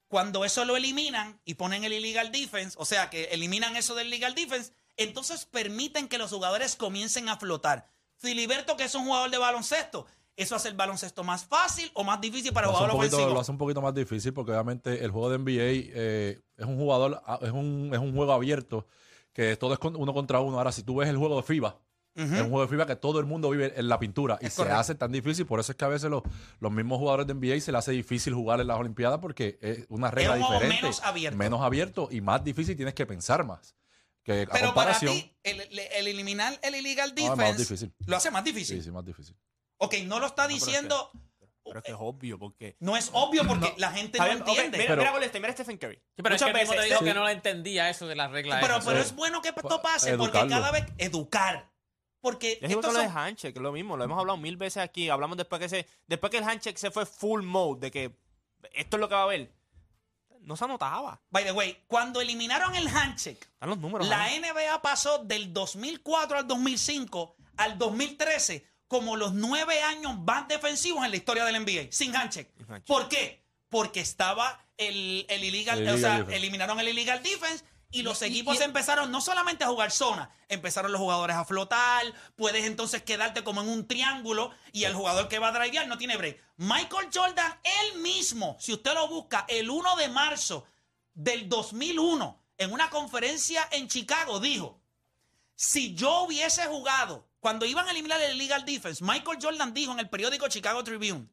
Cuando 0.07 0.45
eso 0.45 0.65
lo 0.65 0.75
eliminan 0.75 1.39
y 1.45 1.55
ponen 1.55 1.83
el 1.85 1.93
illegal 1.93 2.31
defense, 2.31 2.75
o 2.77 2.85
sea, 2.85 3.09
que 3.09 3.25
eliminan 3.25 3.75
eso 3.75 3.95
del 3.95 4.09
legal 4.09 4.35
defense, 4.35 4.73
entonces 4.97 5.45
permiten 5.45 6.07
que 6.07 6.17
los 6.17 6.31
jugadores 6.31 6.75
comiencen 6.75 7.29
a 7.29 7.37
flotar. 7.37 7.87
Filiberto, 8.17 8.77
que 8.77 8.83
es 8.83 8.95
un 8.95 9.05
jugador 9.05 9.31
de 9.31 9.37
baloncesto, 9.37 10.05
¿eso 10.35 10.55
hace 10.55 10.67
el 10.67 10.75
baloncesto 10.75 11.23
más 11.23 11.45
fácil 11.45 11.89
o 11.93 12.03
más 12.03 12.19
difícil 12.19 12.51
para 12.51 12.67
el 12.67 12.73
Lo 12.73 12.77
hace, 12.77 12.83
un 12.83 12.89
jugador 12.91 13.01
poquito, 13.01 13.15
ofensivo? 13.15 13.33
lo 13.33 13.39
hace 13.41 13.51
un 13.51 13.57
poquito 13.57 13.81
más 13.81 13.93
difícil 13.93 14.33
porque 14.33 14.51
obviamente 14.51 15.03
el 15.03 15.11
juego 15.11 15.29
de 15.29 15.37
NBA 15.37 15.93
eh, 15.95 16.41
es 16.57 16.65
un 16.65 16.77
jugador, 16.77 17.21
ah, 17.25 17.39
es 17.41 17.51
un, 17.51 17.89
es 17.93 17.99
un 17.99 18.13
juego 18.13 18.33
abierto 18.33 18.85
que 19.31 19.55
todo 19.57 19.73
es 19.73 19.79
uno 19.81 20.13
contra 20.13 20.39
uno. 20.41 20.57
Ahora, 20.57 20.71
si 20.71 20.83
tú 20.83 20.97
ves 20.97 21.09
el 21.09 21.17
juego 21.17 21.37
de 21.37 21.43
FIBA, 21.43 21.77
Ujú. 22.15 22.33
es 22.33 22.41
un 22.41 22.49
juego 22.49 22.61
de 22.61 22.67
FIBA 22.69 22.85
que 22.87 22.95
todo 22.95 23.19
el 23.19 23.25
mundo 23.25 23.49
vive 23.49 23.73
en 23.75 23.89
la 23.89 23.99
pintura 23.99 24.37
y 24.41 24.45
Es 24.45 24.53
se 24.53 24.57
correcto. 24.57 24.79
hace 24.79 24.95
tan 24.95 25.11
difícil. 25.11 25.45
Por 25.45 25.59
eso 25.59 25.71
es 25.73 25.77
que 25.77 25.83
a 25.85 25.89
veces 25.89 26.09
los, 26.09 26.23
los 26.59 26.71
mismos 26.71 26.97
jugadores 26.99 27.27
de 27.27 27.33
NBA 27.33 27.59
se 27.59 27.71
les 27.71 27.79
hace 27.79 27.91
difícil 27.91 28.33
jugar 28.33 28.61
en 28.61 28.67
las 28.67 28.77
Olimpiadas 28.79 29.19
porque 29.19 29.57
es 29.61 29.85
una 29.89 30.09
regla 30.11 30.35
un 30.35 30.41
juego 30.43 30.53
diferente. 30.53 30.81
menos 30.83 31.01
abierto. 31.03 31.37
Menos 31.37 31.61
abierto 31.61 32.07
y 32.11 32.21
más 32.21 32.43
difícil 32.43 32.75
tienes 32.75 32.93
que 32.93 33.05
pensar 33.05 33.43
más. 33.45 33.75
Que 34.23 34.31
a 34.31 34.45
Pero 34.45 34.49
para 34.51 34.65
comparación. 34.67 35.13
ti, 35.13 35.35
el, 35.43 35.61
el- 35.61 35.79
el 35.79 36.07
eliminar 36.07 36.57
el 36.63 36.75
illegal 36.75 37.13
No, 37.15 37.21
es 37.23 37.29
más 37.29 37.37
defense 37.37 37.61
difícil. 37.63 37.93
lo 38.07 38.15
hace 38.17 38.31
más 38.31 38.43
difícil. 38.43 38.77
Sí, 38.77 38.83
sí, 38.83 38.91
más 38.91 39.05
difícil. 39.05 39.35
Ok, 39.77 39.95
no 40.05 40.19
lo 40.19 40.25
está 40.27 40.43
es 40.43 40.47
que- 40.47 40.53
diciendo, 40.55 41.11
Pero 41.63 41.79
es 41.79 41.83
que 41.83 41.91
es 41.91 41.97
obvio, 41.99 42.39
porque. 42.39 42.75
no 42.79 42.95
es 42.97 43.09
obvio 43.13 43.45
porque 43.45 43.73
la 43.77 43.91
gente 43.91 44.17
no 44.19 44.25
bien, 44.25 44.37
entiende. 44.37 44.77
mira, 44.77 44.87
Pero- 44.89 45.01
mira 45.01 45.11
Golden 45.11 45.27
State, 45.27 45.39
mira 45.41 45.53
Stephen 45.53 45.77
Curry. 45.77 45.95
Sí, 45.95 46.01
pero 46.23 46.35
es 46.35 46.41
que 46.41 46.47
Muchas 46.47 46.61
mismo 46.61 46.71
te 46.73 46.77
veces- 46.77 46.89
dijo 46.91 46.99
sí. 46.99 47.05
que 47.05 47.13
no 47.13 47.25
le 47.25 47.31
entendía 47.33 47.89
eso 47.89 48.07
de 48.07 48.15
las 48.15 48.31
reglas. 48.31 48.59
Pero, 48.61 48.73
esas. 48.75 48.85
pero 48.85 48.99
es 48.99 49.15
bueno 49.15 49.41
que 49.41 49.49
esto 49.49 49.61
Pa- 49.61 49.81
pase 49.81 50.17
porque 50.17 50.37
educarlo. 50.39 50.49
cada 50.49 50.71
vez 50.71 50.85
educar. 50.97 51.71
Porque 52.25 52.57
Es 52.61 52.71
igual 52.71 52.87
lo 52.93 52.99
de 52.99 53.05
son- 53.07 53.17
handshake, 53.17 53.55
es 53.55 53.61
lo 53.61 53.71
mismo, 53.71 53.95
lo 53.97 54.03
hemos 54.03 54.19
hablado 54.19 54.35
mil 54.37 54.57
veces 54.57 54.81
aquí. 54.81 55.09
Hablamos 55.09 55.37
después 55.37 55.61
que 55.61 55.69
se, 55.69 55.87
después 56.07 56.31
que 56.31 56.37
el 56.39 56.43
handshake 56.43 56.77
se 56.77 56.89
fue 56.89 57.05
full 57.05 57.43
mode, 57.43 57.79
de 57.81 57.91
que 57.91 58.17
esto 58.73 58.97
es 58.97 58.99
lo 59.01 59.07
que 59.07 59.13
va 59.13 59.21
a 59.21 59.25
haber. 59.25 59.53
No 60.41 60.55
se 60.57 60.65
anotaba. 60.65 61.21
By 61.29 61.43
the 61.43 61.51
way, 61.51 61.83
cuando 61.87 62.21
eliminaron 62.21 62.75
el 62.75 62.87
handshake, 62.87 63.43
Están 63.53 63.69
los 63.69 63.77
números. 63.77 64.07
la 64.07 64.23
ahí. 64.23 64.39
NBA 64.39 64.81
pasó 64.81 65.19
del 65.23 65.53
2004 65.53 66.37
al 66.39 66.47
2005 66.47 67.35
al 67.57 67.77
2013 67.77 68.65
como 68.87 69.15
los 69.17 69.33
nueve 69.33 69.81
años 69.81 70.17
más 70.19 70.47
defensivos 70.47 71.03
en 71.05 71.11
la 71.11 71.17
historia 71.17 71.45
del 71.45 71.55
NBA, 71.63 71.87
sin 71.91 72.15
handshake. 72.15 72.51
¿Por 72.85 73.07
qué? 73.07 73.43
Porque 73.69 73.99
estaba 74.01 74.63
el, 74.77 75.25
el 75.29 75.43
illegal, 75.43 75.79
El 75.81 75.89
o 75.95 75.97
sea, 75.97 76.17
defense. 76.17 76.35
eliminaron 76.37 76.79
el 76.79 76.87
illegal 76.89 77.21
defense 77.23 77.63
y 77.91 78.01
los 78.01 78.21
Y- 78.21 78.25
equipos 78.25 78.59
y- 78.59 78.63
empezaron 78.63 79.11
no 79.11 79.21
solamente 79.21 79.63
a 79.63 79.67
jugar 79.67 79.91
zona, 79.91 80.29
empezaron 80.49 80.91
los 80.91 80.99
jugadores 81.01 81.35
a 81.35 81.45
flotar, 81.45 82.03
puedes 82.35 82.65
entonces 82.65 83.03
quedarte 83.03 83.43
como 83.43 83.61
en 83.61 83.69
un 83.69 83.87
triángulo 83.87 84.51
y 84.71 84.83
el 84.83 84.93
jugador 84.93 85.27
que 85.29 85.39
va 85.39 85.49
a 85.49 85.51
drivear 85.51 85.87
no 85.87 85.97
tiene 85.97 86.17
break. 86.17 86.41
Michael 86.57 87.09
Jordan, 87.13 87.59
él 87.63 88.01
mismo, 88.01 88.57
si 88.59 88.73
usted 88.73 88.93
lo 88.93 89.07
busca, 89.07 89.45
el 89.47 89.69
1 89.69 89.95
de 89.95 90.09
marzo 90.09 90.65
del 91.13 91.47
2001, 91.47 92.41
en 92.57 92.71
una 92.71 92.89
conferencia 92.89 93.67
en 93.71 93.87
Chicago, 93.87 94.39
dijo, 94.39 94.79
si 95.55 95.93
yo 95.95 96.23
hubiese 96.23 96.65
jugado, 96.65 97.27
cuando 97.39 97.65
iban 97.65 97.87
a 97.87 97.91
eliminar 97.91 98.19
el 98.21 98.35
illegal 98.35 98.65
defense, 98.65 99.03
Michael 99.03 99.37
Jordan 99.41 99.73
dijo 99.73 99.91
en 99.93 99.99
el 99.99 100.09
periódico 100.09 100.47
Chicago 100.47 100.83
Tribune, 100.83 101.27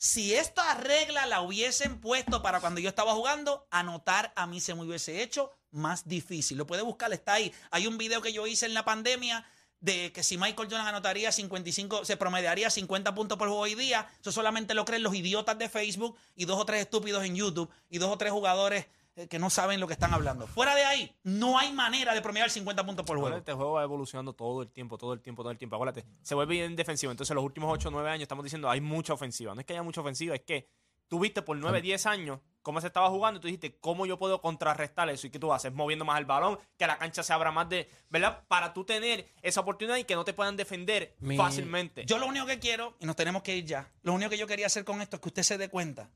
si 0.00 0.34
esta 0.34 0.72
regla 0.72 1.26
la 1.26 1.42
hubiesen 1.42 2.00
puesto 2.00 2.40
para 2.42 2.60
cuando 2.60 2.80
yo 2.80 2.88
estaba 2.88 3.12
jugando, 3.12 3.66
anotar 3.70 4.32
a 4.34 4.46
mí 4.46 4.58
se 4.58 4.74
me 4.74 4.82
hubiese 4.82 5.22
hecho 5.22 5.52
más 5.72 6.08
difícil. 6.08 6.56
Lo 6.56 6.66
puede 6.66 6.80
buscar, 6.80 7.12
está 7.12 7.34
ahí. 7.34 7.52
Hay 7.70 7.86
un 7.86 7.98
video 7.98 8.22
que 8.22 8.32
yo 8.32 8.46
hice 8.46 8.64
en 8.64 8.72
la 8.72 8.86
pandemia 8.86 9.44
de 9.78 10.10
que 10.10 10.22
si 10.22 10.38
Michael 10.38 10.70
Jordan 10.70 10.86
anotaría 10.86 11.30
55, 11.30 12.06
se 12.06 12.16
promediaría 12.16 12.70
50 12.70 13.14
puntos 13.14 13.36
por 13.36 13.48
juego 13.48 13.62
hoy 13.62 13.74
día. 13.74 14.08
Eso 14.22 14.32
solamente 14.32 14.72
lo 14.72 14.86
creen 14.86 15.02
los 15.02 15.14
idiotas 15.14 15.58
de 15.58 15.68
Facebook 15.68 16.16
y 16.34 16.46
dos 16.46 16.58
o 16.58 16.64
tres 16.64 16.80
estúpidos 16.80 17.22
en 17.22 17.36
YouTube 17.36 17.70
y 17.90 17.98
dos 17.98 18.10
o 18.10 18.16
tres 18.16 18.32
jugadores 18.32 18.86
que 19.28 19.38
no 19.38 19.50
saben 19.50 19.80
lo 19.80 19.86
que 19.86 19.92
están 19.92 20.14
hablando. 20.14 20.46
Fuera 20.46 20.74
de 20.74 20.84
ahí, 20.84 21.14
no 21.24 21.58
hay 21.58 21.72
manera 21.72 22.14
de 22.14 22.22
promediar 22.22 22.50
50 22.50 22.84
puntos 22.86 23.04
por 23.06 23.18
juego. 23.18 23.36
Este 23.36 23.52
juego 23.52 23.72
va 23.72 23.82
evolucionando 23.82 24.32
todo 24.32 24.62
el 24.62 24.70
tiempo, 24.70 24.96
todo 24.98 25.12
el 25.12 25.20
tiempo, 25.20 25.42
todo 25.42 25.52
el 25.52 25.58
tiempo. 25.58 25.76
Acuérdate, 25.76 26.04
se 26.22 26.34
vuelve 26.34 26.54
bien 26.54 26.76
defensivo. 26.76 27.10
Entonces, 27.12 27.34
los 27.34 27.44
últimos 27.44 27.72
8 27.72 27.88
o 27.88 27.90
9 27.90 28.08
años 28.10 28.22
estamos 28.22 28.44
diciendo 28.44 28.70
hay 28.70 28.80
mucha 28.80 29.12
ofensiva. 29.12 29.54
No 29.54 29.60
es 29.60 29.66
que 29.66 29.72
haya 29.74 29.82
mucha 29.82 30.00
ofensiva, 30.00 30.34
es 30.34 30.42
que 30.42 30.68
tú 31.08 31.18
viste 31.18 31.42
por 31.42 31.56
9, 31.56 31.80
10 31.82 32.06
años 32.06 32.38
cómo 32.62 32.80
se 32.80 32.86
estaba 32.88 33.08
jugando 33.08 33.38
y 33.38 33.40
tú 33.40 33.46
dijiste, 33.48 33.78
¿cómo 33.80 34.04
yo 34.06 34.18
puedo 34.18 34.40
contrarrestar 34.40 35.08
eso? 35.08 35.26
¿Y 35.26 35.30
qué 35.30 35.38
tú 35.38 35.52
haces? 35.52 35.72
Moviendo 35.72 36.04
más 36.04 36.18
el 36.20 36.26
balón, 36.26 36.58
que 36.76 36.86
la 36.86 36.98
cancha 36.98 37.22
se 37.22 37.32
abra 37.32 37.50
más 37.50 37.68
de. 37.68 37.88
¿Verdad? 38.10 38.44
Para 38.48 38.72
tú 38.72 38.84
tener 38.84 39.26
esa 39.42 39.60
oportunidad 39.62 39.96
y 39.96 40.04
que 40.04 40.14
no 40.14 40.24
te 40.24 40.34
puedan 40.34 40.56
defender 40.56 41.16
Mi- 41.20 41.36
fácilmente. 41.36 42.04
Yo 42.06 42.18
lo 42.18 42.26
único 42.26 42.46
que 42.46 42.58
quiero, 42.58 42.94
y 43.00 43.06
nos 43.06 43.16
tenemos 43.16 43.42
que 43.42 43.56
ir 43.56 43.64
ya, 43.64 43.90
lo 44.02 44.12
único 44.12 44.30
que 44.30 44.38
yo 44.38 44.46
quería 44.46 44.66
hacer 44.66 44.84
con 44.84 45.00
esto 45.02 45.16
es 45.16 45.22
que 45.22 45.28
usted 45.28 45.42
se 45.42 45.58
dé 45.58 45.68
cuenta 45.68 46.10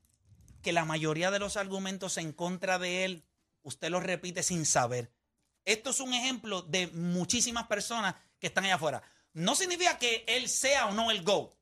que 0.65 0.73
la 0.73 0.85
mayoría 0.85 1.31
de 1.31 1.39
los 1.39 1.57
argumentos 1.57 2.19
en 2.19 2.33
contra 2.33 2.81
de 2.81 3.05
él, 3.05 3.25
usted 3.63 3.91
los 3.91 4.03
repite 4.03 4.43
sin 4.43 4.67
saber. 4.67 5.13
Esto 5.65 5.91
es 5.91 6.01
un 6.01 6.13
ejemplo 6.13 6.63
de 6.63 6.89
muchísimas 6.89 7.69
personas 7.69 8.17
que 8.41 8.49
están 8.49 8.65
allá 8.65 8.75
afuera. 8.75 9.03
No 9.33 9.55
significa 9.55 9.99
que 9.99 10.25
él 10.27 10.49
sea 10.49 10.87
o 10.87 10.93
no 10.93 11.11
el 11.13 11.23
GOAT. 11.23 11.53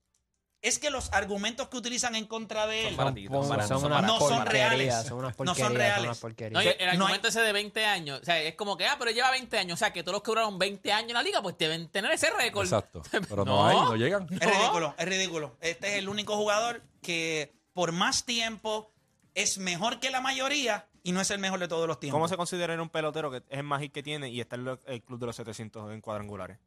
Es 0.61 0.79
que 0.79 0.91
los 0.91 1.13
argumentos 1.13 1.67
que 1.69 1.77
utilizan 1.77 2.15
en 2.15 2.25
contra 2.27 2.69
de 2.69 2.83
él 2.83 2.87
Son 2.89 2.97
para 2.97 3.15
ti, 3.15 3.27
Son, 3.27 3.49
para- 3.49 3.67
son 3.67 3.81
son 3.81 3.87
unas 3.93 4.03
para- 4.03 4.07
no 4.07 4.19
son 4.21 4.47
reales. 4.47 4.95
Son 5.09 5.19
unas 5.19 5.37
No 5.37 5.55
son 5.57 5.75
reales. 5.75 6.23
No, 6.23 6.29
el 6.31 6.53
no 6.53 6.59
hay- 6.61 6.89
argumento 6.89 7.27
ese 7.29 7.41
de 7.41 7.53
20 7.53 7.85
años, 7.85 8.21
o 8.23 8.25
sea, 8.25 8.41
es 8.41 8.55
como 8.55 8.77
que, 8.77 8.87
ah, 8.87 8.95
pero 8.97 9.11
lleva 9.11 9.33
20 9.33 9.59
años, 9.59 9.75
o 9.75 9.79
sea, 9.81 9.93
que 9.93 10.05
todos 10.05 10.15
los 10.15 10.23
que 10.23 10.31
duraron 10.31 10.61
20 10.61 10.93
años 10.93 11.11
en 11.11 11.15
la 11.15 11.23
liga, 11.25 11.43
pues 11.43 11.59
deben 11.59 11.89
tener 11.89 12.13
ese 12.13 12.31
récord. 12.31 12.65
Exacto. 12.67 13.03
Pero 13.29 13.45
no, 13.45 13.57
No. 13.57 13.67
hay, 13.67 13.77
no 13.77 13.97
llegan. 13.97 14.29
Es 14.31 14.39
ridículo, 14.57 14.95
es 14.97 15.05
ridículo. 15.05 15.57
Este 15.61 15.89
es 15.89 15.95
el 15.95 16.09
único 16.09 16.37
jugador 16.37 16.83
que 17.03 17.53
por 17.73 17.91
más 17.91 18.25
tiempo 18.25 18.92
es 19.35 19.59
mejor 19.59 20.01
que 20.01 20.11
la 20.11 20.21
mayoría 20.21 20.87
y 21.03 21.13
no 21.13 21.21
es 21.21 21.31
el 21.31 21.39
mejor 21.39 21.59
de 21.59 21.69
todos 21.69 21.87
los 21.89 21.99
tiempos. 22.01 22.17
¿Cómo 22.17 22.29
se 22.29 22.37
considera 22.37 22.81
un 22.81 22.89
pelotero 22.91 23.31
que 23.31 23.39
es 23.39 23.43
el 23.49 23.63
más 23.65 23.81
hit 23.83 23.93
que 23.93 24.03
tiene 24.03 24.29
y 24.31 24.41
está 24.41 24.57
en 24.57 24.79
el 24.87 25.03
club 25.03 25.19
de 25.19 25.27
los 25.27 25.37
700 25.37 25.93
en 25.93 26.01
cuadrangulares? 26.01 26.59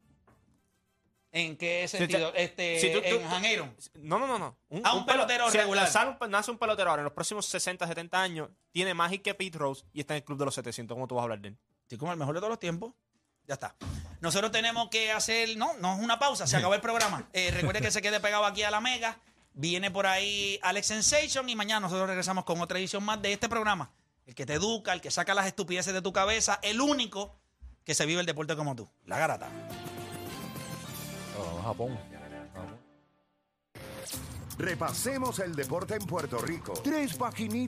¿En 1.32 1.56
qué 1.56 1.86
sentido? 1.86 2.32
te- 2.32 2.44
este, 2.44 2.80
si 2.80 2.90
tú- 2.92 3.00
tú- 3.00 3.16
en 3.16 3.28
Janeiro. 3.28 3.68
No, 3.94 4.18
no, 4.18 4.26
no, 4.26 4.38
no. 4.38 4.56
Ah, 4.84 4.94
un 4.94 5.04
pelotero 5.04 5.50
regular. 5.50 5.88
un- 6.20 6.30
nace 6.30 6.50
un 6.50 6.56
pelotero 6.58 6.88
ahora 6.90 7.00
en 7.00 7.04
los 7.04 7.12
próximos 7.12 7.44
60, 7.46 7.86
70 7.86 8.22
años, 8.22 8.48
tiene 8.72 8.94
más 8.94 9.10
hit 9.10 9.22
que 9.22 9.34
Pete 9.34 9.58
Rose 9.58 9.84
y 9.92 10.00
está 10.00 10.14
en 10.14 10.18
el 10.18 10.24
club 10.24 10.38
de 10.38 10.46
los 10.46 10.54
700. 10.54 10.94
¿Cómo 10.94 11.06
tú 11.06 11.14
vas 11.16 11.22
a 11.22 11.24
hablar 11.24 11.40
de 11.40 11.48
él? 11.48 11.56
Sí, 11.88 11.98
como 11.98 12.10
el 12.12 12.18
mejor 12.18 12.34
de 12.34 12.40
todos 12.40 12.50
los 12.50 12.58
tiempos. 12.58 12.94
Ya 13.46 13.54
está. 13.54 13.76
Nosotros 14.20 14.50
tenemos 14.50 14.88
que 14.88 15.12
hacer, 15.12 15.56
no, 15.56 15.74
no 15.74 15.94
es 15.94 16.00
una 16.02 16.18
pausa, 16.18 16.46
se 16.46 16.56
acabó 16.56 16.74
el 16.74 16.80
programa. 16.80 17.28
Eh, 17.32 17.50
recuerde 17.52 17.80
que 17.82 17.90
se 17.90 18.00
quede 18.02 18.18
pegado 18.18 18.44
aquí 18.46 18.62
a 18.62 18.70
la 18.70 18.80
Mega. 18.80 19.18
Viene 19.58 19.90
por 19.90 20.06
ahí 20.06 20.58
Alex 20.60 20.88
Sensation 20.88 21.48
y 21.48 21.56
mañana 21.56 21.80
nosotros 21.80 22.06
regresamos 22.06 22.44
con 22.44 22.60
otra 22.60 22.78
edición 22.78 23.02
más 23.02 23.22
de 23.22 23.32
este 23.32 23.48
programa. 23.48 23.90
El 24.26 24.34
que 24.34 24.44
te 24.44 24.52
educa, 24.52 24.92
el 24.92 25.00
que 25.00 25.10
saca 25.10 25.32
las 25.32 25.46
estupideces 25.46 25.94
de 25.94 26.02
tu 26.02 26.12
cabeza, 26.12 26.60
el 26.62 26.78
único 26.78 27.34
que 27.82 27.94
se 27.94 28.04
vive 28.04 28.20
el 28.20 28.26
deporte 28.26 28.54
como 28.54 28.76
tú. 28.76 28.86
La 29.06 29.18
garata. 29.18 29.48
Japón. 31.62 31.98
Vamos. 32.54 32.72
Repasemos 34.58 35.38
el 35.38 35.54
deporte 35.54 35.94
en 35.94 36.06
Puerto 36.06 36.38
Rico. 36.38 36.74
Tres 36.84 37.14
paginitas. 37.14 37.56